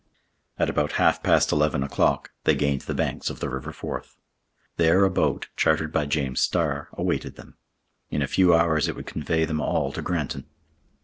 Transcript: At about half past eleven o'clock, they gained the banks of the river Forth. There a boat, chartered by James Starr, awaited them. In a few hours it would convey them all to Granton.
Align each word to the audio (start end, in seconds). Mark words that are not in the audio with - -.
At 0.57 0.67
about 0.67 0.93
half 0.93 1.21
past 1.21 1.51
eleven 1.51 1.83
o'clock, 1.83 2.31
they 2.45 2.55
gained 2.55 2.81
the 2.81 2.95
banks 2.95 3.29
of 3.29 3.39
the 3.39 3.51
river 3.51 3.71
Forth. 3.71 4.17
There 4.77 5.03
a 5.03 5.11
boat, 5.11 5.49
chartered 5.55 5.91
by 5.91 6.07
James 6.07 6.39
Starr, 6.41 6.87
awaited 6.93 7.35
them. 7.35 7.53
In 8.09 8.23
a 8.23 8.27
few 8.27 8.51
hours 8.55 8.87
it 8.87 8.95
would 8.95 9.05
convey 9.05 9.45
them 9.45 9.61
all 9.61 9.91
to 9.91 10.01
Granton. 10.01 10.45